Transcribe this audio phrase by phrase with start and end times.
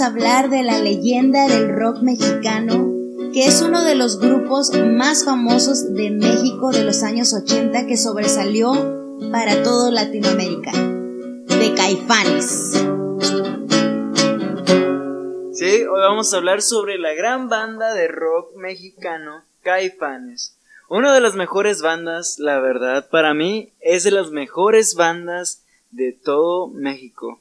[0.00, 2.92] hablar de la leyenda del rock mexicano,
[3.32, 7.96] que es uno de los grupos más famosos de México de los años 80 que
[7.96, 8.72] sobresalió
[9.32, 12.72] para todo Latinoamérica, de Caifanes.
[15.52, 20.56] Sí, hoy vamos a hablar sobre la gran banda de rock mexicano, Caifanes.
[20.88, 26.12] Una de las mejores bandas, la verdad, para mí es de las mejores bandas de
[26.12, 27.40] todo México.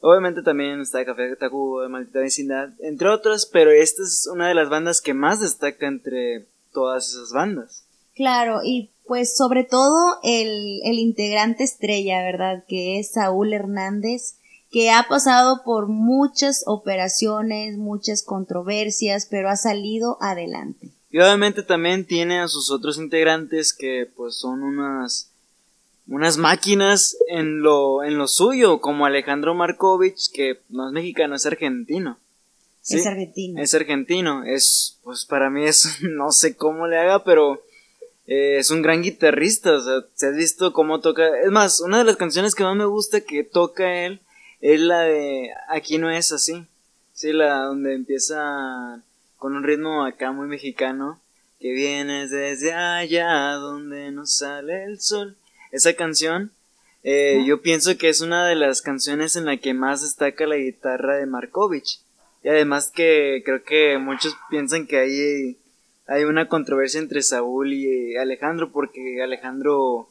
[0.00, 4.68] Obviamente también está Café Tacuba, Maldita Vecindad, entre otras, pero esta es una de las
[4.68, 7.84] bandas que más destaca entre todas esas bandas.
[8.14, 12.64] Claro, y pues sobre todo el, el integrante estrella, ¿verdad?
[12.68, 14.36] Que es Saúl Hernández,
[14.70, 20.92] que ha pasado por muchas operaciones, muchas controversias, pero ha salido adelante.
[21.10, 25.32] Y obviamente también tiene a sus otros integrantes que pues son unas
[26.08, 31.46] unas máquinas en lo, en lo suyo, como Alejandro Markovich, que no es mexicano, es
[31.46, 32.18] argentino.
[32.88, 33.60] Es argentino.
[33.60, 37.62] Es argentino, es, pues para mí es, no sé cómo le haga, pero
[38.26, 41.98] eh, es un gran guitarrista, o sea, se has visto cómo toca, es más, una
[41.98, 44.20] de las canciones que más me gusta que toca él
[44.60, 46.64] es la de Aquí no es así,
[47.12, 49.02] sí, la donde empieza
[49.36, 51.20] con un ritmo acá muy mexicano,
[51.60, 55.36] que vienes desde allá donde no sale el sol
[55.72, 56.52] esa canción,
[57.02, 60.56] eh, yo pienso que es una de las canciones en la que más destaca la
[60.56, 62.00] guitarra de Markovich.
[62.42, 65.58] Y además que creo que muchos piensan que hay,
[66.06, 70.08] hay una controversia entre Saúl y Alejandro, porque Alejandro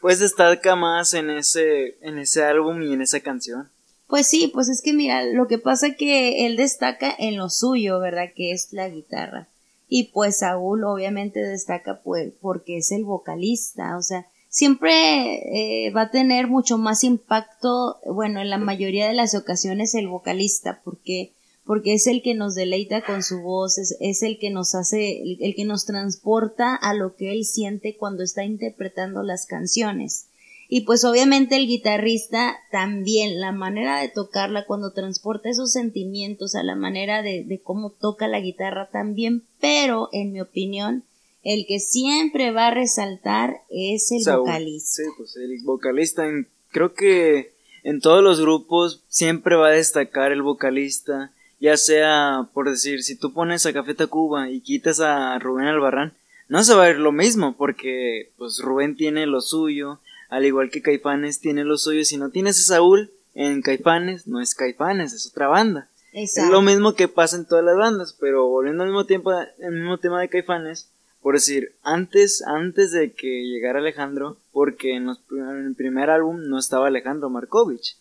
[0.00, 3.70] pues destaca más en ese, en ese álbum y en esa canción.
[4.06, 7.98] Pues sí, pues es que mira, lo que pasa que él destaca en lo suyo,
[8.00, 8.30] ¿verdad?
[8.36, 9.48] Que es la guitarra.
[9.88, 16.02] Y pues Saúl obviamente destaca pues porque es el vocalista, o sea, siempre eh, va
[16.02, 21.32] a tener mucho más impacto, bueno, en la mayoría de las ocasiones el vocalista, porque
[21.66, 25.22] porque es el que nos deleita con su voz, es, es el que nos hace,
[25.22, 30.26] el, el, que nos transporta a lo que él siente cuando está interpretando las canciones.
[30.68, 36.62] Y pues obviamente el guitarrista también, la manera de tocarla cuando transporta esos sentimientos a
[36.62, 41.02] la manera de, de cómo toca la guitarra también, pero en mi opinión,
[41.44, 45.02] el que siempre va a resaltar es el vocalista.
[45.02, 50.32] Sí, pues el vocalista, en, creo que en todos los grupos siempre va a destacar
[50.32, 55.38] el vocalista, ya sea, por decir, si tú pones a Café Tacuba y quitas a
[55.38, 56.14] Rubén Albarrán,
[56.48, 60.00] no se va a ver lo mismo, porque pues Rubén tiene lo suyo,
[60.30, 64.40] al igual que Caifanes tiene lo suyo, si no tienes a Saúl en Caifanes, no
[64.40, 65.88] es Caifanes, es otra banda.
[66.12, 66.46] Exacto.
[66.46, 69.72] Es lo mismo que pasa en todas las bandas, pero volviendo al mismo tiempo, el
[69.72, 70.88] mismo tema de Caifanes,
[71.24, 76.50] por decir, antes, antes de que llegara Alejandro, porque en, los, en el primer álbum
[76.50, 77.96] no estaba Alejandro Markovich,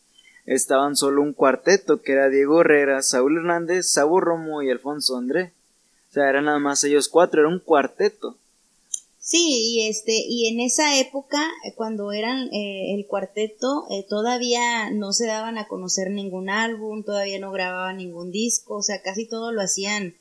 [0.45, 5.53] estaban solo un cuarteto que era Diego Herrera, Saúl Hernández, Sabo Romo y Alfonso André.
[6.09, 8.35] O sea, eran nada más ellos cuatro, era un cuarteto.
[9.19, 15.13] Sí, y este, y en esa época, cuando eran eh, el cuarteto, eh, todavía no
[15.13, 19.53] se daban a conocer ningún álbum, todavía no grababan ningún disco, o sea, casi todo
[19.53, 20.15] lo hacían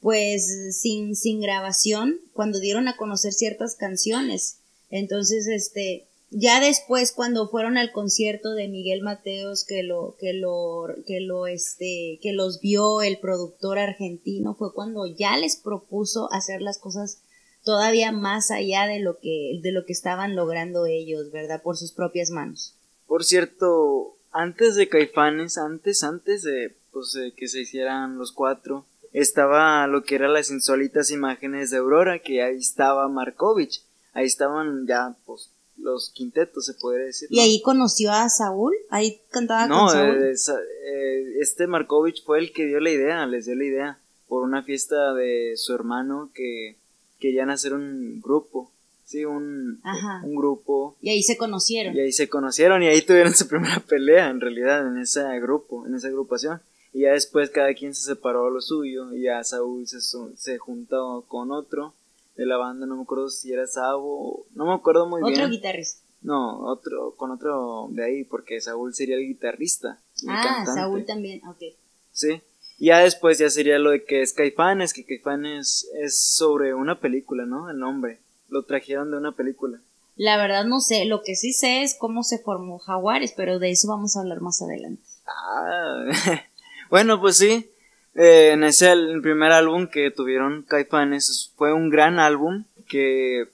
[0.00, 4.58] pues sin, sin grabación cuando dieron a conocer ciertas canciones.
[4.90, 10.86] Entonces, este, ya después cuando fueron al concierto de Miguel Mateos que lo, que lo,
[11.06, 16.60] que lo, este, que los vio el productor argentino, fue cuando ya les propuso hacer
[16.60, 17.22] las cosas
[17.64, 21.62] todavía más allá de lo que, de lo que estaban logrando ellos, ¿verdad?
[21.62, 22.74] Por sus propias manos.
[23.06, 28.86] Por cierto, antes de Caifanes, antes, antes de, pues, de que se hicieran los cuatro,
[29.12, 33.82] estaba lo que eran las insólitas imágenes de Aurora, que ahí estaba Markovich,
[34.12, 37.28] ahí estaban ya pues los quintetos, se podría decir.
[37.30, 38.74] ¿Y ahí conoció a Saúl?
[38.90, 40.22] ¿Ahí cantaba no, con Saúl?
[40.22, 44.42] Eh, eh, este Markovich fue el que dio la idea, les dio la idea, por
[44.42, 46.76] una fiesta de su hermano que
[47.18, 48.70] querían hacer un grupo.
[49.04, 49.80] Sí, un,
[50.22, 50.98] un grupo.
[51.00, 51.96] Y ahí se conocieron.
[51.96, 55.86] Y ahí se conocieron y ahí tuvieron su primera pelea, en realidad, en ese grupo,
[55.86, 56.60] en esa agrupación.
[56.92, 59.12] Y ya después cada quien se separó a lo suyo.
[59.14, 61.94] Y ya Saúl se, se juntó con otro
[62.36, 62.86] de la banda.
[62.86, 64.46] No me acuerdo si era Sabo.
[64.54, 65.34] No me acuerdo muy bien.
[65.34, 66.02] Otro guitarrista.
[66.20, 70.00] No, otro, con otro de ahí, porque Saúl sería el guitarrista.
[70.28, 71.62] ah, Saúl también, ok.
[72.10, 72.42] Sí.
[72.78, 77.00] Y ya después ya sería lo de que es Caifanes, que Caifanes es sobre una
[77.00, 77.70] película, ¿no?
[77.70, 78.20] El nombre.
[78.48, 79.80] Lo trajeron de una película.
[80.16, 83.70] La verdad no sé, lo que sí sé es cómo se formó Jaguares, pero de
[83.70, 85.02] eso vamos a hablar más adelante.
[85.26, 86.04] Ah,
[86.90, 87.70] bueno, pues sí.
[88.14, 93.48] Eh, en ese el primer álbum que tuvieron Caifanes fue un gran álbum que,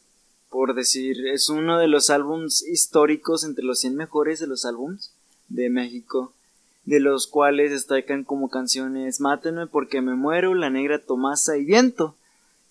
[0.48, 5.12] por decir, es uno de los álbums históricos entre los 100 mejores de los álbums
[5.48, 6.32] de México,
[6.84, 12.14] de los cuales destacan como canciones Mátenme porque me muero, La Negra Tomasa y Viento.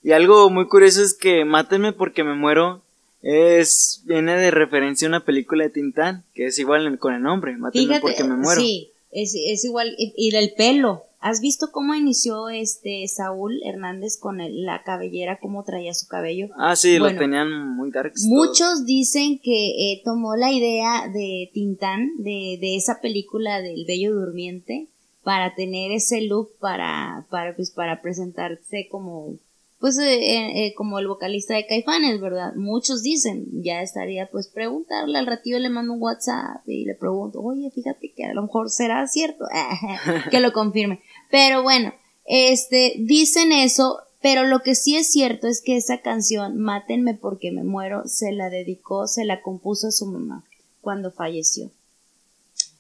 [0.02, 2.82] Y algo muy curioso es que Mátenme porque me muero
[3.22, 7.56] es viene de referencia a una película de Tintán, que es igual con el nombre,
[7.56, 8.60] Mátenme porque me muero.
[8.60, 14.40] Sí, es, es igual, y del pelo, ¿Has visto cómo inició este Saúl Hernández con
[14.40, 16.50] la cabellera, cómo traía su cabello?
[16.58, 18.12] Ah, sí, lo tenían muy dark.
[18.26, 24.14] Muchos dicen que eh, tomó la idea de Tintán, de, de esa película del Bello
[24.14, 24.90] Durmiente,
[25.24, 29.38] para tener ese look para, para, pues, para presentarse como
[29.84, 32.56] pues eh, eh, eh, como el vocalista de Caifanes, ¿verdad?
[32.56, 37.42] Muchos dicen, ya estaría pues preguntarle, al ratito le mando un WhatsApp y le pregunto,
[37.42, 39.44] oye, fíjate que a lo mejor será cierto,
[40.32, 41.02] que lo confirme.
[41.30, 41.94] Pero bueno,
[42.24, 47.52] este, dicen eso, pero lo que sí es cierto es que esa canción, Mátenme porque
[47.52, 50.46] me muero, se la dedicó, se la compuso a su mamá
[50.80, 51.72] cuando falleció.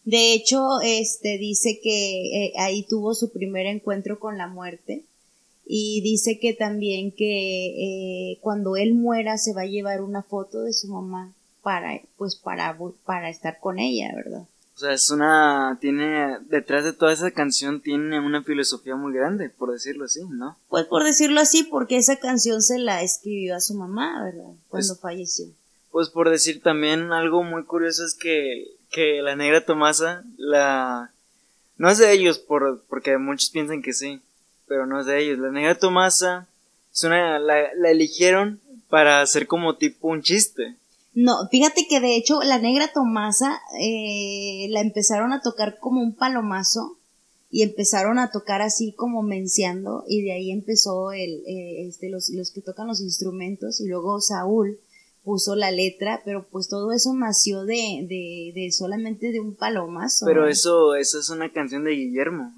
[0.05, 5.03] De hecho, este dice que ahí tuvo su primer encuentro con la muerte
[5.65, 10.62] y dice que también que eh, cuando él muera se va a llevar una foto
[10.63, 14.45] de su mamá para pues para para estar con ella verdad
[14.75, 19.50] o sea es una tiene detrás de toda esa canción tiene una filosofía muy grande
[19.50, 23.62] por decirlo así no pues por decirlo así porque esa canción se la escribió a
[23.62, 25.45] su mamá verdad cuando pues, falleció.
[25.92, 31.12] Pues por decir también algo muy curioso es que que la negra Tomasa la
[31.77, 34.21] no es de ellos por porque muchos piensan que sí
[34.74, 35.38] pero no es de ellos.
[35.38, 36.48] La negra Tomasa
[36.92, 38.60] es una, la, eligieron
[38.90, 40.78] para hacer como tipo un chiste.
[41.14, 46.16] No, fíjate que de hecho la negra Tomasa eh, la empezaron a tocar como un
[46.16, 46.98] palomazo
[47.52, 52.30] y empezaron a tocar así como menciando y de ahí empezó el, eh, este, los,
[52.30, 54.80] los que tocan los instrumentos y luego Saúl
[55.24, 60.25] puso la letra, pero pues todo eso nació de, de, de solamente de un palomazo.
[60.25, 62.54] Pero eso, eso es una canción de Guillermo.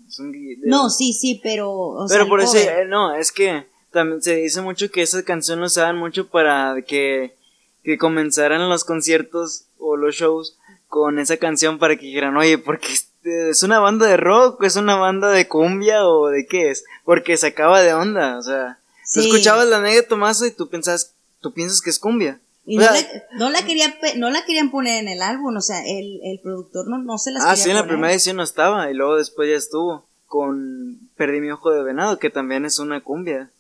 [0.63, 2.05] No, sí, sí, pero...
[2.09, 5.67] pero por eso, eh, no, es que también se dice mucho que esa canción lo
[5.67, 7.35] usaban mucho para que,
[7.83, 10.57] que comenzaran los conciertos o los shows
[10.87, 12.87] con esa canción para que dijeran, oye, porque
[13.23, 17.37] es una banda de rock, es una banda de cumbia o de qué es, porque
[17.37, 18.79] se acaba de onda, o sea,
[19.13, 22.39] tú escuchabas la negra Tomaso y tú pensás, tú piensas que es cumbia.
[22.67, 22.85] Y no,
[23.33, 26.87] no, la quería, no la querían poner en el álbum, o sea, el, el productor
[26.87, 29.47] no, no se las Ah, sí, en la primera edición no estaba, y luego después
[29.49, 33.51] ya estuvo con Perdí mi ojo de venado, que también es una cumbia.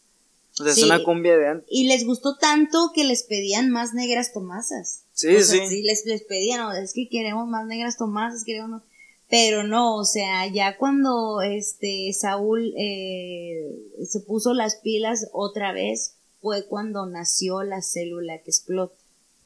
[0.59, 1.67] O sea, es una cumbia de antes.
[1.69, 5.03] Y les gustó tanto que les pedían más negras tomasas.
[5.13, 5.59] Sí, sí.
[5.67, 5.83] sí.
[5.83, 8.81] les, les pedían, es que queremos más negras tomasas, queremos
[9.29, 13.69] Pero no, o sea, ya cuando este Saúl eh,
[14.05, 18.93] se puso las pilas otra vez, fue cuando nació la célula que explota.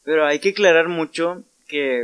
[0.03, 2.01] Pero hay que aclarar mucho que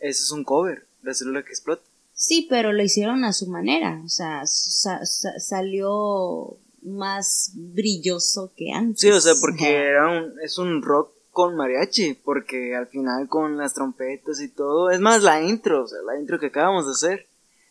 [0.00, 1.82] ese es un cover, la célula que explota.
[2.14, 9.02] Sí, pero lo hicieron a su manera, o sea, salió más brilloso que antes.
[9.02, 13.58] Sí, o sea, porque era un, es un rock con mariachi, porque al final con
[13.58, 16.92] las trompetas y todo, es más la intro, o sea, la intro que acabamos de
[16.92, 17.26] hacer,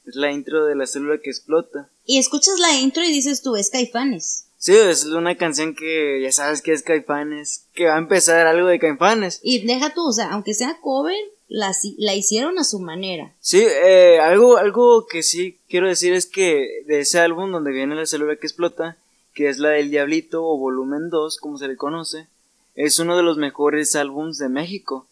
[0.05, 1.89] es la intro de la célula que explota.
[2.05, 4.46] Y escuchas la intro y dices tú, es Caifanes.
[4.57, 8.67] Sí, es una canción que ya sabes que es Caifanes, que va a empezar algo
[8.67, 9.39] de Caifanes.
[9.43, 11.15] Y deja tú, o sea, aunque sea cover,
[11.47, 13.33] la, la hicieron a su manera.
[13.39, 17.95] Sí, eh, algo, algo que sí quiero decir es que de ese álbum donde viene
[17.95, 18.97] la célula que explota,
[19.33, 22.27] que es la del Diablito o volumen 2, como se le conoce,
[22.75, 25.07] es uno de los mejores álbums de México.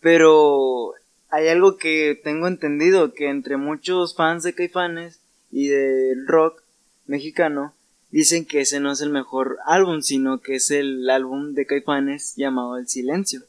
[0.00, 0.92] Pero
[1.30, 5.18] hay algo que tengo entendido, que entre muchos fans de Caifanes
[5.50, 6.62] y del rock
[7.06, 7.74] mexicano,
[8.14, 12.34] dicen que ese no es el mejor álbum, sino que es el álbum de Caifanes
[12.36, 13.42] llamado El Silencio,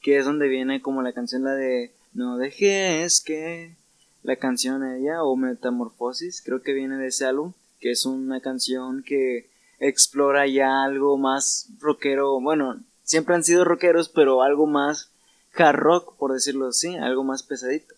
[0.00, 3.74] que es donde viene como la canción la de No dejes que
[4.22, 9.02] la canción ella o Metamorfosis, creo que viene de ese álbum, que es una canción
[9.02, 9.48] que
[9.80, 15.10] explora ya algo más rockero, bueno, siempre han sido rockeros, pero algo más
[15.56, 17.96] hard rock, por decirlo así, algo más pesadito.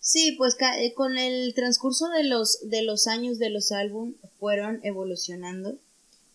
[0.00, 4.80] Sí, pues eh, con el transcurso de los, de los años de los álbumes fueron
[4.82, 5.76] evolucionando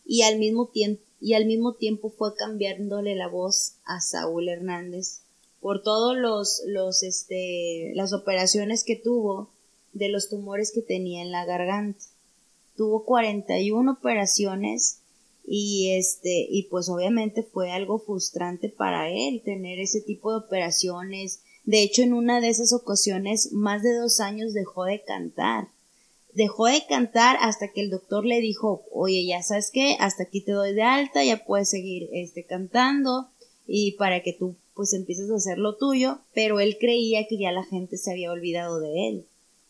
[0.05, 5.21] y al mismo tiempo y al mismo tiempo fue cambiándole la voz a Saúl Hernández
[5.59, 9.49] por todos los, los este, las operaciones que tuvo
[9.93, 12.03] de los tumores que tenía en la garganta.
[12.77, 14.99] Tuvo 41 operaciones
[15.47, 21.41] y este, y pues obviamente fue algo frustrante para él tener ese tipo de operaciones,
[21.65, 25.69] de hecho, en una de esas ocasiones, más de dos años dejó de cantar.
[26.33, 30.41] dejó de cantar hasta que el doctor le dijo, oye, ya sabes qué, hasta aquí
[30.41, 33.29] te doy de alta, ya puedes seguir este, cantando
[33.65, 37.53] y para que tú pues empieces a hacer lo tuyo, pero él creía que ya
[37.53, 39.25] la gente se había olvidado de él,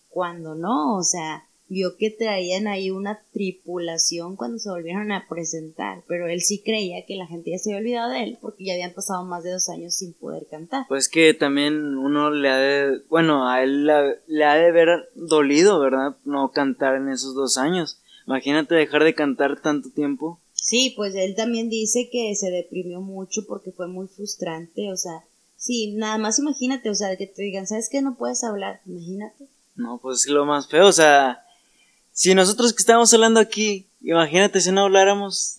[0.09, 6.03] cuando no, o sea, vio que traían ahí una tripulación cuando se volvieron a presentar,
[6.07, 8.74] pero él sí creía que la gente ya se había olvidado de él porque ya
[8.74, 10.86] habían pasado más de dos años sin poder cantar.
[10.88, 15.79] Pues que también uno le ha de, bueno, a él le ha de haber dolido,
[15.79, 16.17] ¿verdad?
[16.25, 18.00] No cantar en esos dos años.
[18.27, 20.39] Imagínate dejar de cantar tanto tiempo.
[20.53, 25.24] Sí, pues él también dice que se deprimió mucho porque fue muy frustrante, o sea,
[25.55, 28.01] sí, nada más imagínate, o sea, que te digan, ¿sabes qué?
[28.01, 29.48] No puedes hablar, imagínate.
[29.75, 31.44] No, pues es lo más feo, o sea,
[32.15, 35.57] si nosotros que estamos hablando aquí, imagínate si no habláramos,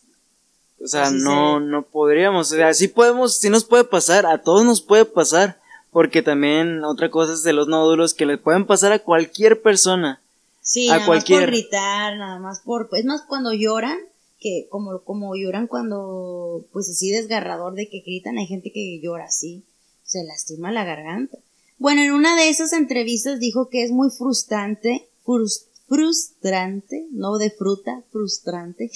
[0.82, 4.64] o sea, no, no podríamos, o sea, sí podemos, sí nos puede pasar, a todos
[4.64, 5.60] nos puede pasar,
[5.90, 10.22] porque también otra cosa es de los nódulos que le pueden pasar a cualquier persona.
[10.62, 11.40] Sí, a nada cualquier...
[11.40, 13.98] más por gritar, nada más por, es más cuando lloran,
[14.40, 19.26] que como, como lloran cuando, pues así desgarrador de que gritan, hay gente que llora
[19.26, 19.62] así,
[20.04, 21.36] se lastima la garganta.
[21.76, 27.50] Bueno, en una de esas entrevistas dijo que es muy frustrante, frustrante frustrante, no de
[27.50, 28.90] fruta, frustrante,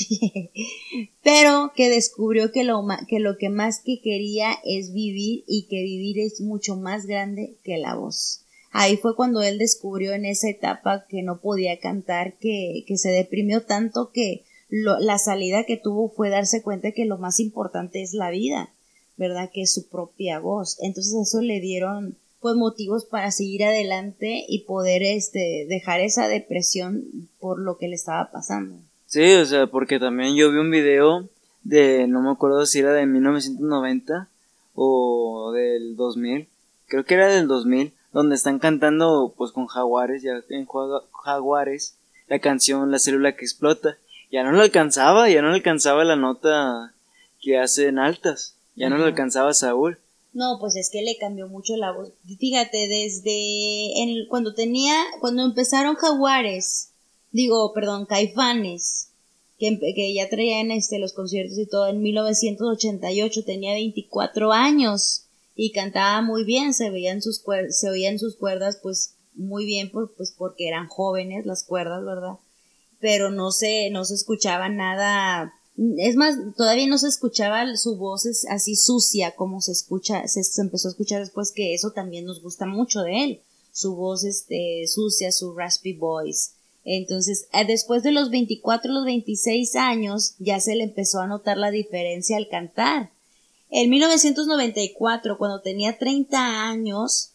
[1.22, 5.82] pero que descubrió que lo, que lo que más que quería es vivir y que
[5.82, 8.44] vivir es mucho más grande que la voz.
[8.72, 13.10] Ahí fue cuando él descubrió en esa etapa que no podía cantar, que, que se
[13.10, 18.14] deprimió tanto que la salida que tuvo fue darse cuenta que lo más importante es
[18.14, 18.72] la vida,
[19.16, 19.50] ¿verdad?
[19.52, 20.78] Que es su propia voz.
[20.80, 27.28] Entonces eso le dieron pues motivos para seguir adelante y poder este dejar esa depresión
[27.38, 28.76] por lo que le estaba pasando.
[29.06, 31.28] Sí, o sea, porque también yo vi un video
[31.62, 34.28] de no me acuerdo si era de 1990
[34.74, 36.48] o del 2000,
[36.86, 40.66] creo que era del 2000, donde están cantando pues con jaguares, ya en
[41.12, 41.96] jaguares,
[42.28, 43.96] la canción La célula que explota.
[44.30, 46.92] Ya no le alcanzaba, ya no le alcanzaba la nota
[47.40, 49.98] que hacen altas, ya no le alcanzaba Saúl.
[50.32, 52.12] No, pues es que le cambió mucho la voz.
[52.38, 56.90] Fíjate, desde cuando tenía, cuando empezaron Jaguares,
[57.32, 59.08] digo, perdón, Caifanes,
[59.58, 65.72] que, que ya traían este, los conciertos y todo, en 1988 tenía 24 años y
[65.72, 70.68] cantaba muy bien, se veían sus se oían sus cuerdas pues muy bien pues porque
[70.68, 72.38] eran jóvenes las cuerdas, ¿verdad?
[73.00, 78.26] Pero no se, no se escuchaba nada es más, todavía no se escuchaba su voz
[78.48, 82.66] así sucia como se escucha, se, empezó a escuchar después que eso también nos gusta
[82.66, 83.40] mucho de él,
[83.72, 86.50] su voz este, sucia, su raspy voice.
[86.84, 91.56] Entonces, eh, después de los 24, los 26 años, ya se le empezó a notar
[91.56, 93.10] la diferencia al cantar.
[93.70, 97.30] En 1994, cuando tenía 30 años,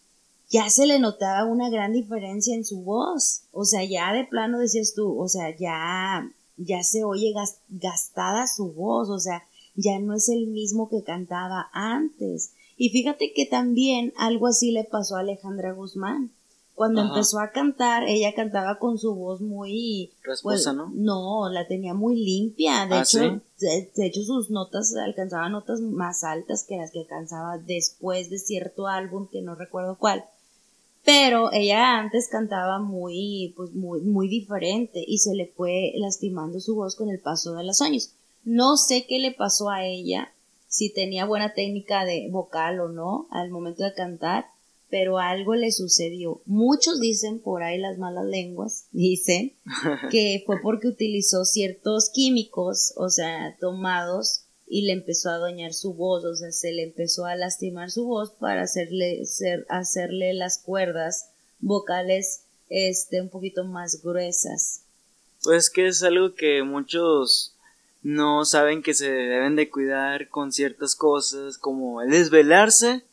[0.49, 3.41] ya se le notaba una gran diferencia en su voz.
[3.51, 7.33] O sea, ya de plano decías tú, o sea, ya ya se oye
[7.69, 9.43] gastada su voz, o sea,
[9.75, 12.53] ya no es el mismo que cantaba antes.
[12.77, 16.31] Y fíjate que también algo así le pasó a Alejandra Guzmán.
[16.75, 20.11] Cuando empezó a cantar, ella cantaba con su voz muy...
[20.43, 20.91] Pues, ¿no?
[20.93, 22.85] No, la tenía muy limpia.
[22.85, 27.57] De, ah, hecho, de, hecho, sus notas alcanzaba notas más altas que las que alcanzaba
[27.59, 30.25] después de cierto álbum que no recuerdo cuál
[31.05, 36.75] pero ella antes cantaba muy, pues muy, muy diferente y se le fue lastimando su
[36.75, 38.11] voz con el paso de los años.
[38.43, 40.33] No sé qué le pasó a ella,
[40.67, 44.47] si tenía buena técnica de vocal o no al momento de cantar,
[44.89, 46.41] pero algo le sucedió.
[46.45, 49.53] Muchos dicen por ahí las malas lenguas, dicen
[50.09, 55.93] que fue porque utilizó ciertos químicos, o sea, tomados y le empezó a dañar su
[55.93, 59.23] voz, o sea, se le empezó a lastimar su voz para hacerle,
[59.69, 61.29] hacerle las cuerdas
[61.59, 64.81] vocales este, un poquito más gruesas.
[65.43, 67.55] Pues que es algo que muchos
[68.01, 73.03] no saben que se deben de cuidar con ciertas cosas, como el desvelarse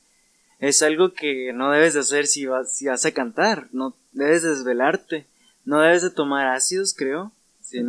[0.59, 4.43] es algo que no debes de hacer si vas, si vas a cantar, no debes
[4.43, 5.27] desvelarte,
[5.65, 7.33] no debes de tomar ácidos, creo,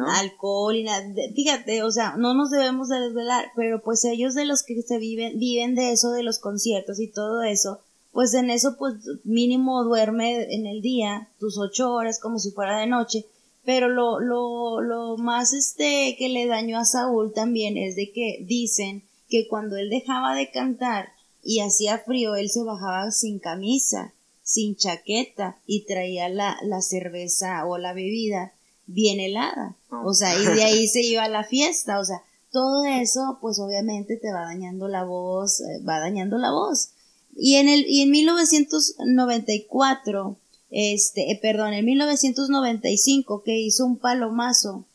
[0.08, 1.06] alcohol y nada.
[1.36, 4.98] Fíjate, o sea, no nos debemos de desvelar, pero pues ellos de los que se
[4.98, 7.80] viven, viven de eso, de los conciertos y todo eso,
[8.12, 12.80] pues en eso pues mínimo duerme en el día tus ocho horas como si fuera
[12.80, 13.26] de noche.
[13.66, 18.44] Pero lo, lo, lo más este que le dañó a Saúl también es de que
[18.46, 21.10] dicen que cuando él dejaba de cantar
[21.42, 24.14] y hacía frío, él se bajaba sin camisa,
[24.44, 28.54] sin chaqueta y traía la, la cerveza o la bebida
[28.88, 29.76] bien helada.
[30.04, 32.00] O sea, y de ahí se iba a la fiesta.
[32.00, 32.22] O sea,
[32.52, 36.90] todo eso, pues obviamente te va dañando la voz, eh, va dañando la voz.
[37.36, 40.38] Y en el, y en 1994,
[40.70, 44.86] este, eh, perdón, en 1995 que hizo un palomazo,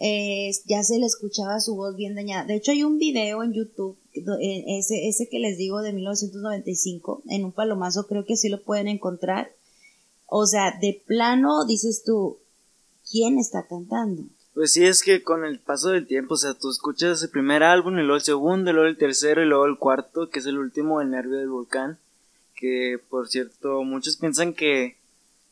[0.00, 2.44] eh, ya se le escuchaba su voz bien dañada.
[2.44, 7.44] De hecho, hay un video en YouTube, ese, ese que les digo de 1995, en
[7.44, 9.52] un palomazo, creo que sí lo pueden encontrar.
[10.26, 12.38] O sea, de plano dices tú,
[13.10, 14.22] ¿quién está cantando?
[14.54, 17.62] Pues sí, es que con el paso del tiempo, o sea, tú escuchas el primer
[17.62, 20.46] álbum, y luego el segundo, y luego el tercero, y luego el cuarto, que es
[20.46, 21.98] el último, El Nervio del Volcán,
[22.54, 24.96] que por cierto, muchos piensan que,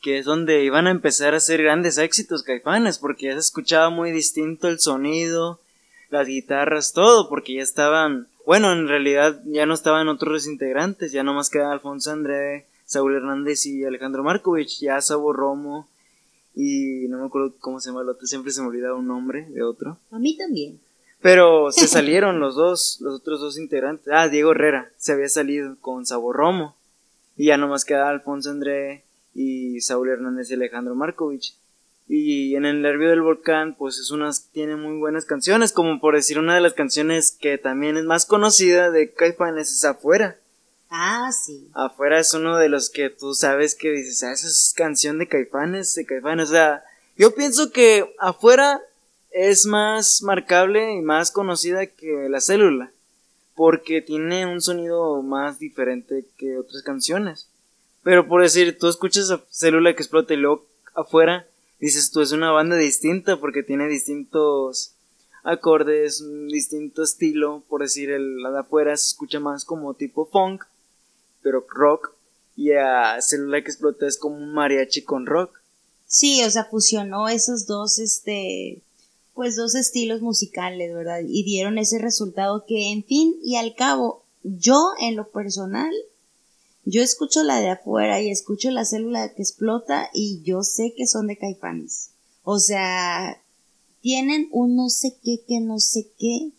[0.01, 3.91] que es donde iban a empezar a hacer grandes éxitos caifanes, porque ya se escuchaba
[3.91, 5.61] muy distinto el sonido,
[6.09, 11.23] las guitarras, todo, porque ya estaban, bueno, en realidad ya no estaban otros integrantes, ya
[11.23, 15.89] nomás quedaba Alfonso André, Saúl Hernández y Alejandro Markovich, ya Sabo Romo,
[16.55, 19.47] y no me acuerdo cómo se llama el otro, siempre se me olvidaba un nombre
[19.51, 19.99] de otro.
[20.11, 20.81] A mí también.
[21.21, 24.13] Pero se salieron los dos, los otros dos integrantes.
[24.13, 26.77] Ah, Diego Herrera se había salido con Sabor Romo.
[27.37, 31.57] Y ya nomás quedaba Alfonso André y Saúl Hernández y Alejandro Markovich.
[32.07, 36.15] Y en el nervio del volcán, pues es unas, tiene muy buenas canciones, como por
[36.15, 40.37] decir una de las canciones que también es más conocida de Caifanes es Afuera.
[40.97, 41.69] Ah, sí.
[41.75, 45.27] Afuera es uno de los que tú sabes que dices, ah, esa es canción de
[45.27, 46.51] Caifanes, de Caifanes.
[46.51, 46.85] O sea,
[47.17, 48.81] yo pienso que Afuera
[49.33, 52.93] es más marcable y más conocida que La Célula,
[53.57, 57.49] porque tiene un sonido más diferente que otras canciones.
[58.05, 61.45] Pero por decir, tú escuchas a Célula que explota y luego Afuera,
[61.81, 64.95] dices tú es una banda distinta porque tiene distintos
[65.43, 70.63] acordes, un distinto estilo, por decir, el de afuera se escucha más como tipo funk
[71.45, 72.13] pero rock,
[72.57, 75.61] y a Célula que explota es como un mariachi con rock.
[76.07, 78.83] Sí, o sea, fusionó esos dos, este,
[79.35, 81.21] pues dos estilos musicales, ¿verdad?
[81.27, 85.93] Y dieron ese resultado que, en fin y al cabo, yo en lo personal,
[86.85, 91.07] yo escucho la de afuera y escucho la célula que explota y yo sé que
[91.07, 92.11] son de caifanes.
[92.43, 93.41] O sea,
[94.01, 96.51] tienen un no sé qué que no sé qué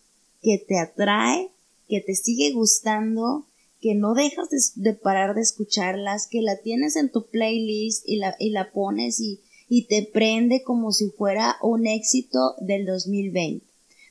[0.42, 1.50] que te atrae,
[1.88, 3.46] que te sigue gustando,
[3.86, 8.36] que no dejas de, parar de escucharlas, que la tienes en tu playlist y la,
[8.40, 13.64] y la pones y, y te prende como si fuera un éxito del 2020.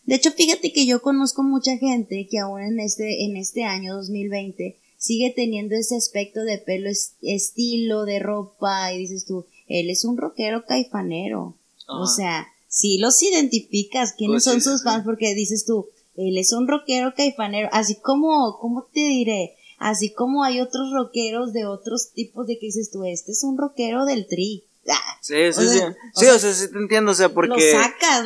[0.05, 3.97] De hecho, fíjate que yo conozco mucha gente que aún en este, en este año
[3.97, 6.89] 2020 sigue teniendo ese aspecto de pelo,
[7.23, 11.57] estilo, de ropa, y dices tú, él es un rockero caifanero.
[11.89, 16.53] O sea, si los identificas quiénes pues son sus fans, porque dices tú, él es
[16.53, 19.57] un rockero caifanero, así como, ¿cómo te diré?
[19.79, 23.59] Así como hay otros rockeros de otros tipos de que dices tú, este es un
[23.59, 24.65] rockero del tri.
[24.89, 25.81] Ah, sí, sí, sí.
[26.15, 27.73] sí, o sea, sí te entiendo, o sea, porque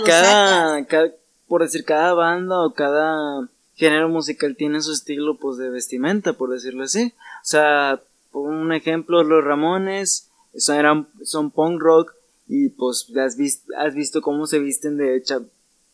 [0.04, 1.12] cada, cada,
[1.46, 6.50] por decir, cada banda o cada género musical tiene su estilo, pues, de vestimenta, por
[6.50, 7.14] decirlo así.
[7.42, 12.12] O sea, por un ejemplo, los Ramones son, eran, son punk rock
[12.48, 15.22] y, pues, has, visto, has visto cómo se visten de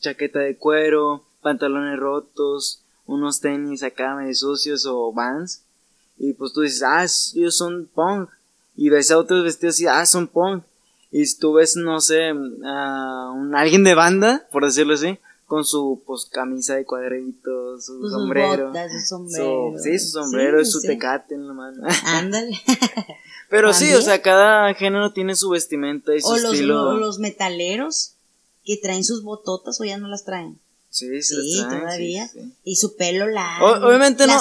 [0.00, 5.62] chaqueta de cuero, pantalones rotos, unos tenis acá medio sucios o vans.
[6.16, 8.30] Y pues tú dices, ah, ellos son punk.
[8.76, 10.64] Y ves a otros vestidos y, ah, son punk.
[11.10, 16.02] Y tú ves, no sé, a un, alguien de banda, por decirlo así, con su
[16.04, 18.72] pues camisa de cuadritos, su sombrero.
[18.90, 19.74] su sombrero.
[19.78, 21.82] sí, su sombrero y su tecate en la mano.
[22.06, 22.60] Ándale.
[23.48, 26.74] Pero sí, o sea, cada género tiene su vestimenta y su o estilo.
[26.74, 28.14] Los, o los metaleros
[28.64, 30.58] que traen sus bototas o ya no las traen.
[30.94, 32.30] Sí, sí, todavía.
[32.62, 33.84] Y su pelo largo.
[33.84, 34.40] obviamente no.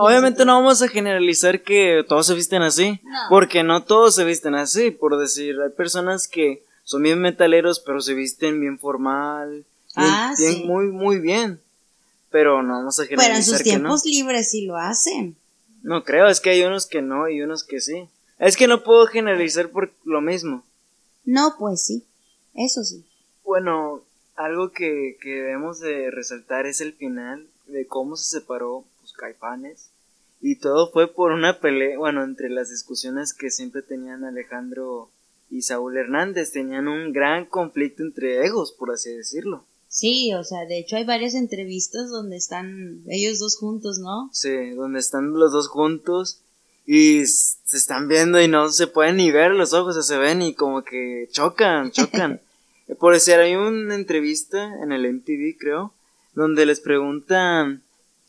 [0.00, 3.00] obviamente no vamos a generalizar que todos se visten así.
[3.28, 4.92] Porque no todos se visten así.
[4.92, 9.64] Por decir, hay personas que son bien metaleros, pero se visten bien formal.
[9.96, 10.62] ah, sí.
[10.64, 11.60] Muy, muy bien.
[12.30, 13.32] Pero no vamos a generalizar.
[13.32, 15.34] Pero en sus tiempos libres sí lo hacen.
[15.82, 18.08] No creo, es que hay unos que no y unos que sí.
[18.38, 20.62] Es que no puedo generalizar por lo mismo.
[21.24, 22.04] No, pues sí.
[22.54, 23.04] Eso sí.
[23.42, 24.04] Bueno,
[24.44, 29.90] algo que, que debemos de resaltar es el final de cómo se separó pues, Caifanes.
[30.40, 35.10] Y todo fue por una pelea, bueno, entre las discusiones que siempre tenían Alejandro
[35.50, 36.52] y Saúl Hernández.
[36.52, 39.64] Tenían un gran conflicto entre egos, por así decirlo.
[39.88, 44.30] Sí, o sea, de hecho hay varias entrevistas donde están ellos dos juntos, ¿no?
[44.32, 46.40] Sí, donde están los dos juntos
[46.86, 50.54] y se están viendo y no se pueden ni ver los ojos, se ven y
[50.54, 52.40] como que chocan, chocan.
[52.98, 55.94] Por decir, hay una entrevista en el MTV, creo,
[56.34, 57.82] donde les preguntan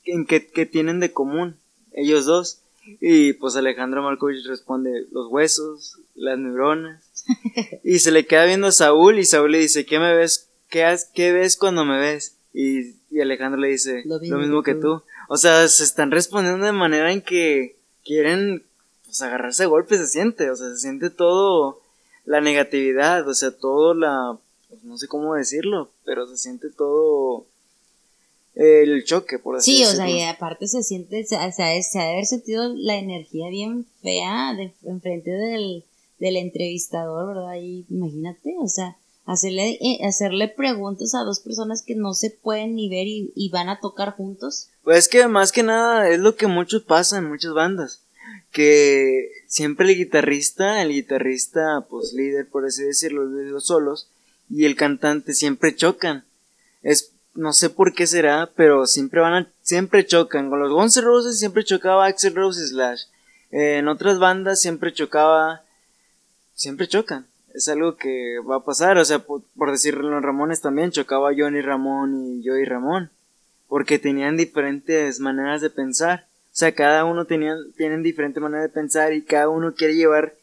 [0.05, 1.57] en qué, tienen de común
[1.93, 2.61] ellos dos.
[2.99, 7.03] Y pues Alejandro Markovich responde los huesos, las neuronas.
[7.83, 10.49] y se le queda viendo a Saúl y Saúl le dice, ¿qué me ves?
[10.69, 12.37] ¿Qué, qué ves cuando me ves?
[12.53, 15.03] Y, Alejandro le dice, lo mismo, que tú.
[15.29, 18.63] O sea, se están respondiendo de manera en que quieren
[19.05, 21.81] pues agarrarse a golpes se siente, o sea, se siente todo
[22.25, 24.37] la negatividad, o sea, todo la,
[24.71, 27.45] pues, no sé cómo decirlo, pero se siente todo
[28.55, 30.05] el choque, por así Sí, o decirlo.
[30.07, 33.49] sea, y aparte se siente, se, se, ha- se ha de haber sentido la energía
[33.49, 35.85] bien fea de, enfrente del,
[36.19, 37.55] del entrevistador, ¿verdad?
[37.61, 42.75] Y imagínate, o sea, hacerle, eh, hacerle preguntas a dos personas que no se pueden
[42.75, 44.67] ni ver y, y van a tocar juntos.
[44.83, 48.01] Pues es que más que nada es lo que muchos pasa en muchas bandas.
[48.51, 54.09] Que siempre el guitarrista, el guitarrista, pues líder, por así decirlo, de los solos,
[54.51, 56.25] y el cantante siempre chocan.
[56.83, 60.49] Es, no sé por qué será, pero siempre van a, siempre chocan.
[60.49, 63.03] Con los Guns N' Roses siempre chocaba Axel Rose Slash.
[63.51, 65.63] Eh, en otras bandas siempre chocaba,
[66.53, 67.25] siempre chocan.
[67.53, 71.31] Es algo que va a pasar, o sea, por, por decirlo, los Ramones también chocaba
[71.37, 73.11] Johnny Ramón y Joey Ramón
[73.71, 76.25] porque tenían diferentes maneras de pensar.
[76.47, 80.33] O sea, cada uno tenía, tienen diferente manera de pensar y cada uno quiere llevar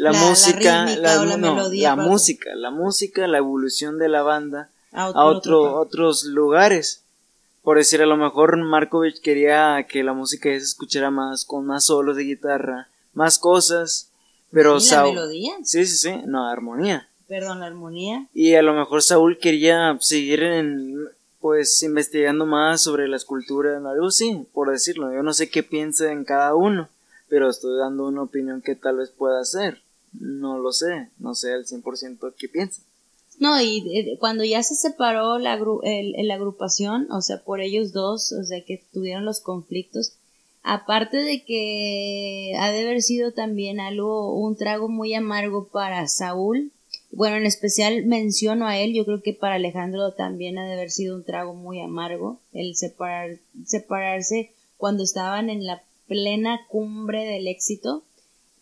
[0.00, 5.24] la, música, la no, melodía música, la música, la evolución de la banda A a
[5.26, 7.02] otro, otros lugares.
[7.62, 11.84] Por decir, a lo mejor Markovich quería que la música se escuchara más, con más
[11.84, 14.10] solos de guitarra, más cosas,
[14.50, 15.52] pero ¿Y la Saúl, melodía?
[15.64, 17.06] sí, sí, sí, no, armonía.
[17.28, 18.26] Perdón, la armonía.
[18.32, 21.10] Y a lo mejor Saúl quería seguir en,
[21.40, 25.12] pues, investigando más sobre la escultura, algo así, por decirlo.
[25.12, 26.88] Yo no sé qué piensa en cada uno,
[27.28, 29.82] pero estoy dando una opinión que tal vez pueda ser.
[30.12, 32.82] No lo sé, no sé al 100% qué piensa.
[33.38, 38.32] No, y eh, cuando ya se separó la, el- agrupación, o sea, por ellos dos,
[38.32, 40.12] o sea, que tuvieron los conflictos,
[40.62, 46.70] aparte de que ha de haber sido también algo, un trago muy amargo para Saúl,
[47.12, 50.90] bueno, en especial menciono a él, yo creo que para Alejandro también ha de haber
[50.90, 57.46] sido un trago muy amargo, el separar, separarse cuando estaban en la plena cumbre del
[57.48, 58.02] éxito,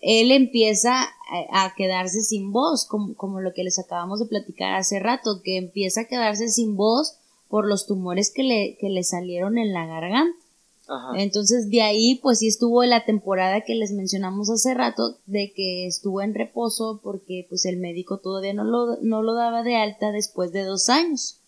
[0.00, 1.08] él empieza
[1.52, 5.56] a, quedarse sin voz, como, como lo que les acabamos de platicar hace rato, que
[5.56, 7.16] empieza a quedarse sin voz
[7.48, 10.38] por los tumores que le, que le salieron en la garganta.
[10.86, 11.20] Ajá.
[11.20, 15.86] Entonces de ahí pues sí estuvo la temporada que les mencionamos hace rato de que
[15.86, 20.12] estuvo en reposo porque pues el médico todavía no lo, no lo daba de alta
[20.12, 21.38] después de dos años.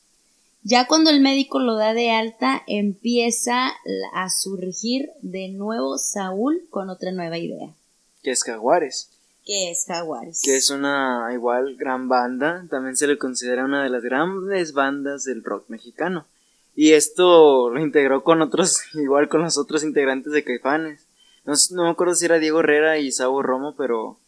[0.63, 3.73] Ya cuando el médico lo da de alta empieza
[4.13, 7.75] a surgir de nuevo Saúl con otra nueva idea,
[8.22, 9.11] Que es Jaguares,
[9.44, 10.42] que es Jaguares.
[10.44, 15.24] que es una igual gran banda, también se le considera una de las grandes bandas
[15.24, 16.26] del rock mexicano.
[16.74, 21.06] Y esto lo integró con otros, igual con los otros integrantes de Caifanes.
[21.44, 24.18] No, no me acuerdo si era Diego Herrera y Sabo Romo, pero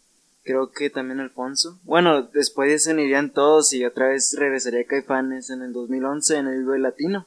[0.43, 1.79] creo que también Alfonso.
[1.85, 6.65] Bueno, después se unirían todos y otra vez regresaría Caifanes en el 2011 en el
[6.65, 7.27] Vive Latino.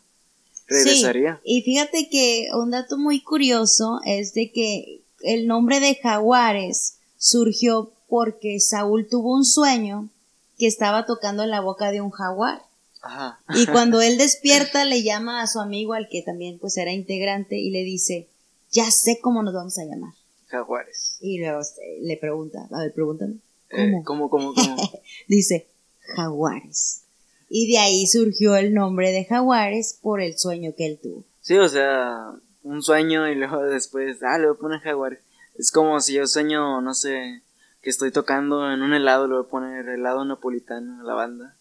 [0.67, 1.39] Regresaría.
[1.43, 6.97] Sí, y fíjate que un dato muy curioso es de que el nombre de Jaguares
[7.17, 10.09] surgió porque Saúl tuvo un sueño
[10.57, 12.61] que estaba tocando en la boca de un jaguar.
[13.01, 13.39] Ajá.
[13.49, 17.57] Y cuando él despierta le llama a su amigo al que también pues era integrante
[17.57, 18.27] y le dice,
[18.71, 20.13] ya sé cómo nos vamos a llamar.
[20.47, 21.17] Jaguares.
[21.21, 21.59] Y luego
[22.01, 23.35] le pregunta, a ver, pregúntame.
[23.71, 24.29] Eh, ¿Cómo?
[24.29, 24.75] ¿Cómo, cómo, cómo?
[25.27, 25.67] Dice,
[25.99, 27.01] Jaguares.
[27.49, 31.23] Y de ahí surgió el nombre de Jaguares por el sueño que él tuvo.
[31.41, 32.33] Sí, o sea,
[32.65, 35.19] un sueño y luego después, ah, le voy a poner jaguar.
[35.57, 37.41] Es como si yo sueño, no sé,
[37.81, 41.55] que estoy tocando en un helado, le voy a poner helado napolitano a la banda.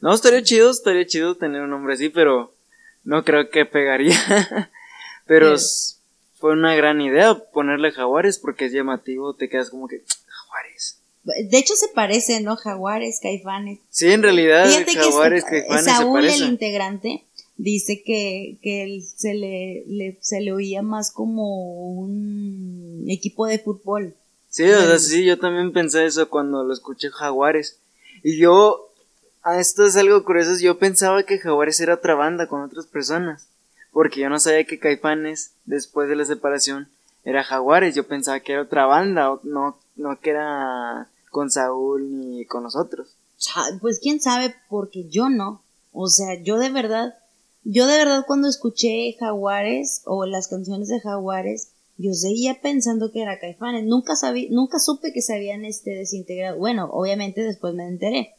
[0.00, 2.54] No, estaría chido, estaría chido tener un nombre así, pero
[3.04, 4.18] no creo que pegaría.
[5.26, 5.54] pero
[6.34, 11.00] fue una gran idea ponerle jaguares porque es llamativo, te quedas como que, jaguares.
[11.22, 12.56] De hecho se parecen, ¿no?
[12.56, 13.78] Jaguares, caifanes.
[13.90, 17.26] Sí, en realidad, Fíjate que jaguares, este- caifanes se Saúl, el integrante,
[17.62, 23.58] dice que, que él se le, le- se le oía más como un equipo de
[23.58, 24.14] fútbol.
[24.48, 24.98] Sí, o sea, Bueno.
[24.98, 27.78] sí, yo también pensé eso cuando lo escuché Jaguares.
[28.22, 28.90] Y yo,
[29.42, 33.46] a esto es algo curioso, yo pensaba que Jaguares era otra banda con otras personas.
[33.92, 36.88] Porque yo no sabía que Caifanes, después de la separación,
[37.24, 37.94] era Jaguares.
[37.94, 43.08] Yo pensaba que era otra banda, no, no que era con Saúl ni con nosotros.
[43.80, 45.62] Pues quién sabe, porque yo no.
[45.92, 47.14] O sea, yo de verdad,
[47.64, 53.20] yo de verdad cuando escuché Jaguares o las canciones de Jaguares, yo seguía pensando que
[53.20, 53.84] era Caifanes.
[53.84, 56.58] Nunca sabí, nunca supe que se habían este desintegrado.
[56.58, 58.34] Bueno, obviamente después me enteré.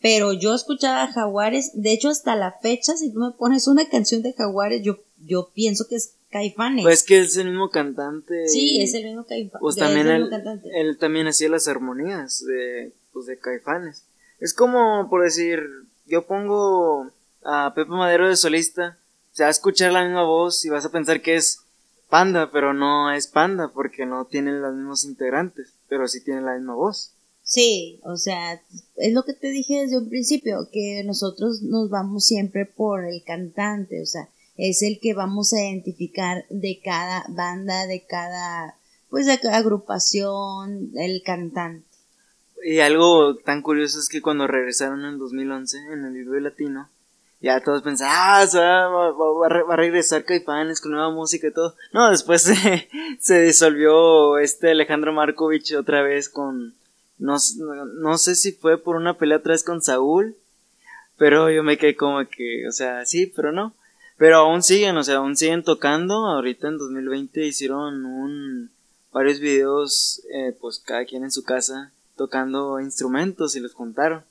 [0.00, 4.22] Pero yo escuchaba Jaguares, de hecho hasta la fecha, si tú me pones una canción
[4.22, 6.84] de Jaguares, yo, yo pienso que es Caifanes.
[6.84, 8.48] Pues que es el mismo cantante.
[8.48, 9.60] sí, es el mismo Caifanes.
[9.60, 14.04] Pues también él también hacía las armonías de, pues de Caifanes.
[14.38, 15.60] Es como, por decir,
[16.06, 17.10] yo pongo
[17.44, 18.98] a Pepe Madero de solista,
[19.32, 21.60] se va a escuchar la misma voz y vas a pensar que es
[22.08, 26.54] Panda, pero no es Panda porque no tienen los mismos integrantes, pero sí tienen la
[26.54, 27.14] misma voz.
[27.42, 28.60] Sí, o sea,
[28.96, 33.24] es lo que te dije desde un principio, que nosotros nos vamos siempre por el
[33.24, 38.76] cantante, o sea, es el que vamos a identificar de cada banda, de cada,
[39.08, 41.86] pues de cada agrupación, el cantante.
[42.62, 46.90] Y algo tan curioso es que cuando regresaron en 2011 en el Vive Latino,
[47.40, 48.14] ya todos pensaban,
[48.54, 51.74] ah, va, a regresar Caifanes con nueva música y todo.
[51.92, 56.74] No, después se, se disolvió este Alejandro Markovich otra vez con,
[57.18, 57.36] no,
[57.94, 60.36] no sé si fue por una pelea otra vez con Saúl,
[61.16, 63.74] pero yo me quedé como que, o sea, sí, pero no.
[64.16, 66.26] Pero aún siguen, o sea, aún siguen tocando.
[66.26, 68.70] Ahorita en 2020 hicieron un,
[69.12, 74.24] varios videos, eh, pues cada quien en su casa, tocando instrumentos y los contaron.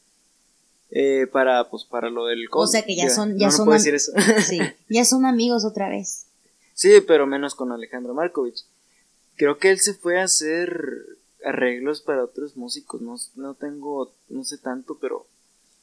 [0.92, 3.70] Eh, para, pues, para lo del O sea que ya son, ya son,
[4.90, 6.26] ya son amigos otra vez.
[6.74, 8.66] Sí, pero menos con Alejandro Markovich.
[9.36, 13.02] Creo que él se fue a hacer arreglos para otros músicos.
[13.02, 15.28] No, no tengo, no sé tanto, pero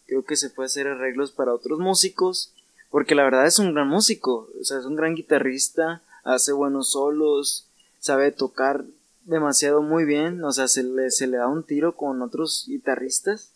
[0.07, 2.53] creo que se fue a hacer arreglos para otros músicos.
[2.91, 4.49] Porque la verdad es un gran músico.
[4.61, 6.03] O sea, es un gran guitarrista.
[6.25, 7.67] Hace buenos solos.
[8.01, 8.85] Sabe tocar
[9.25, 10.43] demasiado muy bien.
[10.45, 13.51] O sea, se le, se le da un tiro con otros guitarristas.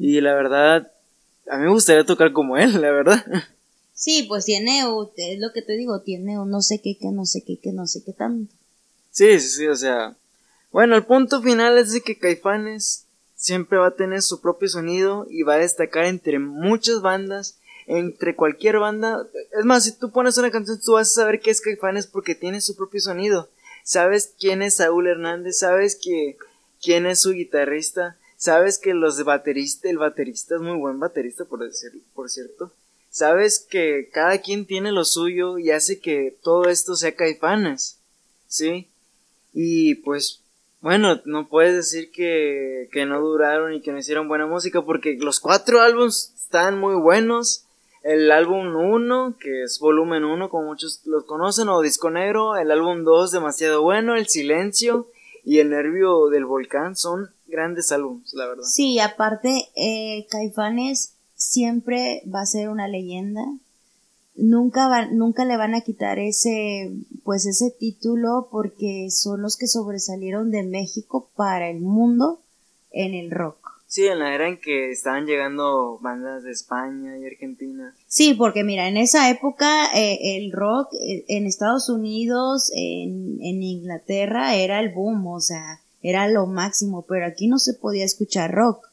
[0.00, 0.92] Y la verdad,
[1.50, 3.24] a mí me gustaría tocar como él, la verdad.
[3.94, 7.24] Sí, pues tiene, es lo que te digo, tiene un no sé qué, que no
[7.24, 8.54] sé qué, que no sé qué tanto.
[9.10, 10.14] Sí, sí, sí, o sea.
[10.70, 15.26] Bueno, el punto final es de que Caifanes siempre va a tener su propio sonido
[15.30, 19.26] y va a destacar entre muchas bandas, entre cualquier banda.
[19.58, 22.34] Es más, si tú pones una canción, tú vas a saber que es Caifanes porque
[22.34, 23.48] tiene su propio sonido.
[23.84, 26.36] Sabes quién es Saúl Hernández, sabes que
[26.82, 31.44] quién es su guitarrista, Sabes que los de baterista, el baterista es muy buen baterista,
[31.44, 32.72] por, decir, por cierto.
[33.08, 37.98] Sabes que cada quien tiene lo suyo y hace que todo esto sea caifanes.
[38.46, 38.88] ¿Sí?
[39.54, 40.42] Y pues,
[40.82, 45.16] bueno, no puedes decir que, que no duraron y que no hicieron buena música porque
[45.18, 47.64] los cuatro álbumes están muy buenos.
[48.02, 52.56] El álbum 1, que es volumen 1, como muchos los conocen, o disco negro.
[52.56, 54.14] El álbum 2, demasiado bueno.
[54.14, 55.08] El silencio
[55.42, 58.64] y el nervio del volcán son grandes álbumes, la verdad.
[58.64, 63.42] Sí, aparte, eh, Caifanes siempre va a ser una leyenda.
[64.34, 66.92] Nunca, va, nunca le van a quitar ese,
[67.24, 72.40] pues ese título porque son los que sobresalieron de México para el mundo
[72.90, 73.66] en el rock.
[73.88, 77.94] Sí, en la era en que estaban llegando bandas de España y Argentina.
[78.08, 83.62] Sí, porque mira, en esa época eh, el rock eh, en Estados Unidos, en, en
[83.62, 88.52] Inglaterra era el boom, o sea, era lo máximo, pero aquí no se podía escuchar
[88.52, 88.86] rock.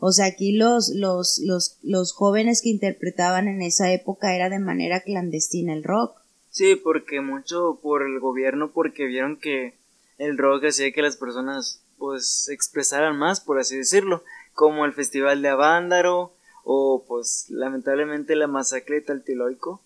[0.00, 4.60] O sea, aquí los, los, los, los jóvenes que interpretaban en esa época era de
[4.60, 6.20] manera clandestina el rock.
[6.50, 9.74] Sí, porque mucho por el gobierno, porque vieron que
[10.18, 14.22] el rock hacía que las personas pues expresaran más, por así decirlo,
[14.54, 16.32] como el Festival de Avándaro
[16.64, 19.82] o pues lamentablemente la masacre de Taltiloico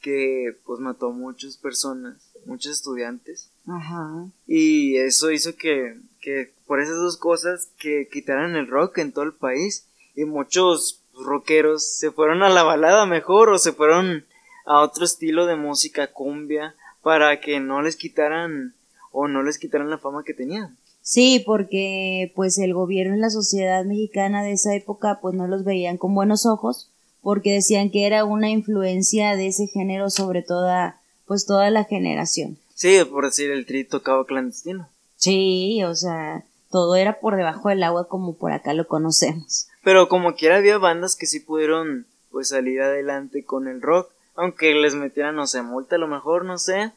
[0.00, 3.50] que pues mató a muchas personas, muchos estudiantes.
[3.66, 4.26] Ajá.
[4.46, 9.24] Y eso hizo que que por esas dos cosas que quitaran el rock en todo
[9.24, 14.24] el país y muchos rockeros se fueron a la balada mejor o se fueron
[14.64, 18.74] a otro estilo de música cumbia para que no les quitaran
[19.10, 20.78] o no les quitaran la fama que tenían.
[21.02, 25.64] Sí, porque pues el gobierno y la sociedad mexicana de esa época pues no los
[25.64, 26.88] veían con buenos ojos
[27.20, 32.58] porque decían que era una influencia de ese género sobre toda pues toda la generación.
[32.74, 34.88] Sí, por decir el tri tocaba clandestino.
[35.22, 39.68] Sí, o sea, todo era por debajo del agua como por acá lo conocemos.
[39.84, 44.74] Pero como quiera había bandas que sí pudieron pues salir adelante con el rock, aunque
[44.74, 46.90] les metieran, no sé, multa a lo mejor, no sé,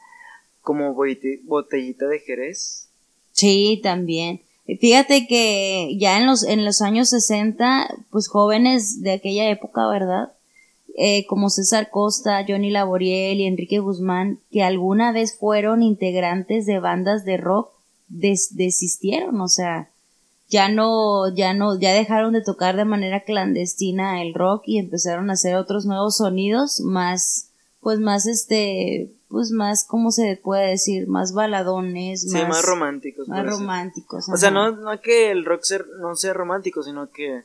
[0.62, 2.90] como botellita de Jerez.
[3.32, 4.42] Sí, también.
[4.66, 10.34] Fíjate que ya en los, en los años 60, pues jóvenes de aquella época, ¿verdad?
[10.98, 16.80] Eh, como César Costa, Johnny Laboriel y Enrique Guzmán, que alguna vez fueron integrantes de
[16.80, 17.76] bandas de rock,
[18.08, 19.89] desistieron, o sea,
[20.48, 25.30] ya no, ya no, ya dejaron de tocar de manera clandestina el rock y empezaron
[25.30, 31.08] a hacer otros nuevos sonidos más, pues más este, pues más, ¿cómo se puede decir?
[31.08, 33.28] Más baladones, más, más románticos.
[33.28, 34.30] Más románticos.
[34.30, 35.63] O sea, no, no que el rock
[36.00, 37.44] no sea romántico, sino que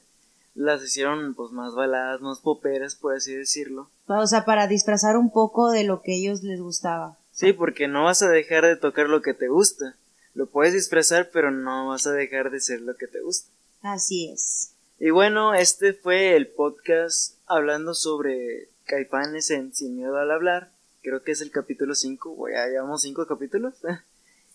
[0.55, 3.88] las hicieron pues más baladas, más poperas, por así decirlo.
[4.07, 7.16] O sea, para disfrazar un poco de lo que a ellos les gustaba.
[7.33, 9.96] Sí, porque no vas a dejar de tocar lo que te gusta.
[10.35, 13.51] Lo puedes disfrazar, pero no vas a dejar de ser lo que te gusta.
[13.83, 14.73] Así es.
[14.99, 20.71] Y bueno, este fue el podcast hablando sobre caipanes en Sin Miedo al Hablar.
[21.03, 23.75] creo que es el capítulo 5, ya llevamos 5 capítulos.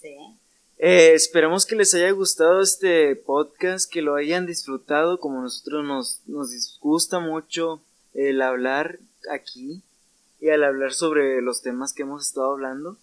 [0.02, 0.16] Sí.
[0.78, 6.22] Eh, esperamos que les haya gustado este podcast, que lo hayan disfrutado como nosotros nos,
[6.28, 7.82] nos gusta mucho
[8.14, 9.00] el hablar
[9.32, 9.82] aquí
[10.40, 12.98] y al hablar sobre los temas que hemos estado hablando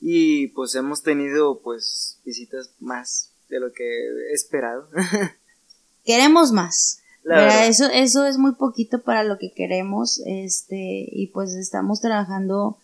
[0.00, 4.88] y pues hemos tenido pues visitas más de lo que he esperado.
[6.04, 7.00] Queremos más.
[7.64, 12.78] Eso, eso es muy poquito para lo que queremos, este, y pues estamos trabajando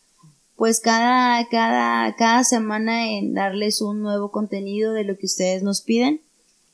[0.56, 5.80] pues cada, cada, cada semana en darles un nuevo contenido de lo que ustedes nos
[5.80, 6.20] piden.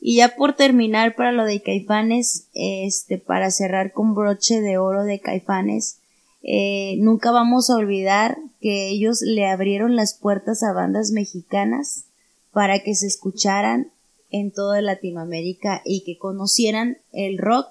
[0.00, 5.04] Y ya por terminar para lo de Caifanes, este, para cerrar con broche de oro
[5.04, 5.97] de Caifanes,
[6.42, 12.04] eh, nunca vamos a olvidar que ellos le abrieron las puertas a bandas mexicanas
[12.52, 13.92] para que se escucharan
[14.30, 17.68] en toda Latinoamérica y que conocieran el rock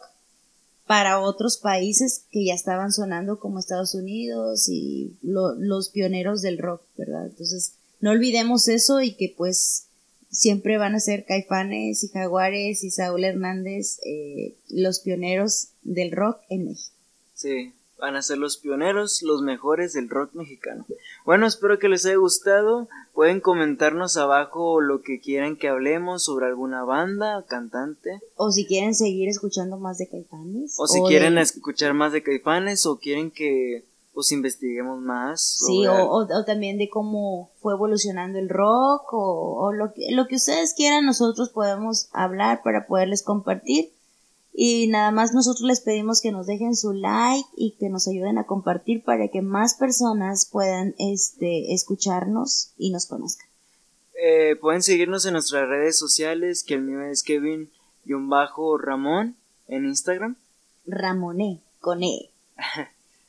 [0.86, 6.82] para otros países que ya estaban sonando como Estados Unidos y los pioneros del rock,
[6.98, 7.28] ¿verdad?
[7.28, 9.88] Entonces, no olvidemos eso y que pues
[10.30, 16.40] siempre van a ser Caifanes y Jaguares y Saúl Hernández eh, los pioneros del rock
[16.50, 16.96] en México.
[17.34, 20.86] Sí, van a ser los pioneros, los mejores del rock mexicano.
[21.26, 22.88] Bueno, espero que les haya gustado.
[23.14, 28.20] Pueden comentarnos abajo lo que quieran que hablemos sobre alguna banda, cantante.
[28.36, 30.76] O si quieren seguir escuchando más de Caifanes.
[30.78, 35.58] O si quieren escuchar más de Caifanes o quieren que os investiguemos más.
[35.66, 40.74] Sí, o, también de cómo fue evolucionando el rock o, lo, que, lo que ustedes
[40.74, 43.92] quieran nosotros podemos hablar para poderles compartir.
[44.60, 48.40] Y nada más nosotros les pedimos que nos dejen su like y que nos ayuden
[48.40, 53.46] a compartir para que más personas puedan este, escucharnos y nos conozcan.
[54.20, 57.68] Eh, pueden seguirnos en nuestras redes sociales, que el mío es Kevin-Ramón
[59.68, 60.38] en Instagram.
[60.88, 62.32] Ramoné, con E.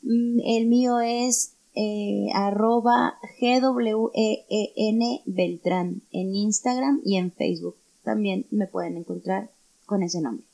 [0.01, 7.77] Mm, el mío es eh, arroba G-W-E-E-N Beltrán en Instagram y en Facebook.
[8.03, 9.51] También me pueden encontrar
[9.85, 10.48] con ese nombre.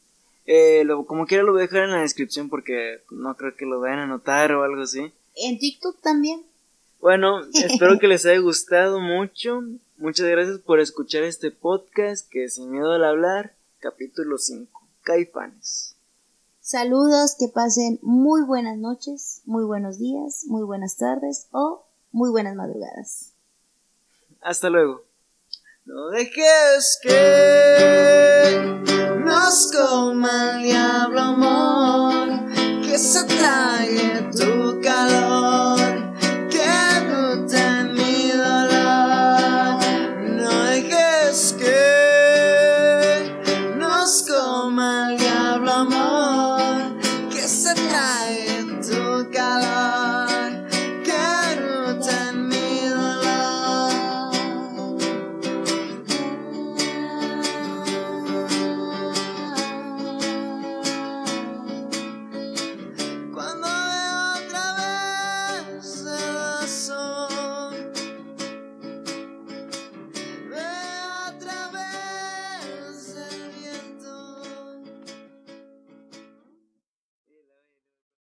[0.47, 3.81] Eh, como quiera lo voy a dejar en la descripción porque no creo que lo
[3.81, 5.13] vayan a notar o algo así.
[5.37, 6.43] En TikTok también.
[7.01, 9.63] Bueno, espero que les haya gustado mucho.
[9.97, 14.71] Muchas gracias por escuchar este podcast que sin miedo al hablar, capítulo 5,
[15.03, 15.97] Caifanes.
[16.61, 22.57] Saludos, que pasen muy buenas noches, muy buenos días, muy buenas tardes o muy buenas
[22.57, 23.33] madrugadas.
[24.41, 25.05] Hasta luego.
[25.87, 28.59] No dejes que
[29.23, 32.27] nos coma el diablo amor,
[32.83, 35.44] que se trague tu calor,